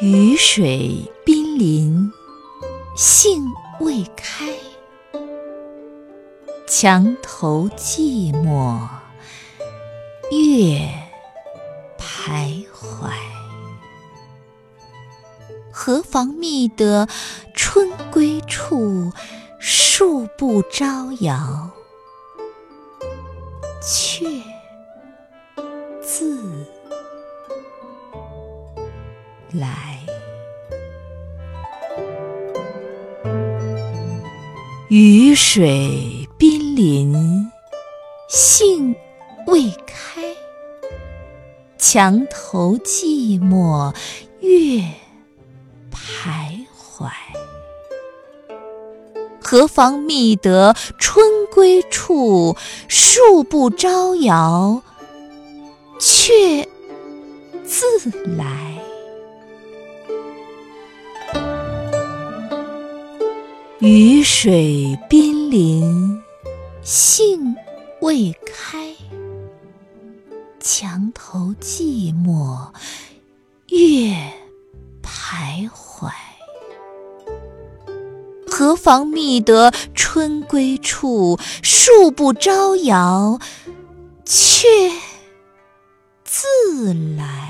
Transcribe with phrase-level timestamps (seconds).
[0.00, 2.12] 雨水濒临，
[2.94, 3.44] 杏
[3.80, 4.46] 未开。
[6.68, 8.78] 墙头寂寞，
[10.30, 10.88] 月
[11.98, 13.10] 徘徊。
[15.72, 17.08] 何妨觅得
[17.52, 19.10] 春归处，
[19.58, 21.70] 数步招摇，
[23.82, 24.24] 却
[26.00, 26.64] 自
[29.52, 29.98] 来。
[34.88, 37.50] 雨水濒临，
[38.28, 38.96] 杏
[39.46, 40.22] 未开。
[41.76, 43.94] 墙头寂寞，
[44.40, 44.82] 月
[45.92, 47.10] 徘徊。
[49.40, 52.56] 何妨觅得春归处，
[52.88, 54.82] 数步招摇，
[55.98, 56.66] 却
[57.64, 58.78] 自来。
[63.80, 66.20] 雨水濒临，
[66.82, 67.54] 杏
[68.00, 68.92] 未开。
[70.58, 72.70] 墙头寂寞，
[73.68, 74.32] 月
[75.00, 76.10] 徘徊。
[78.50, 83.38] 何妨觅得春归处，数步招摇，
[84.24, 84.66] 却
[86.24, 87.47] 自来。